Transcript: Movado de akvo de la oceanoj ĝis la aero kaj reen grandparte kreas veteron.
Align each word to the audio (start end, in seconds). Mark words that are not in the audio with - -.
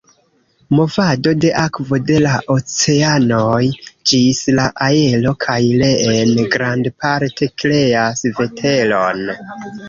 Movado 0.77 1.33
de 1.43 1.49
akvo 1.63 1.99
de 2.05 2.15
la 2.23 2.31
oceanoj 2.53 3.65
ĝis 4.13 4.39
la 4.61 4.65
aero 4.87 5.35
kaj 5.45 5.59
reen 5.83 6.33
grandparte 6.57 7.51
kreas 7.65 8.27
veteron. 8.41 9.25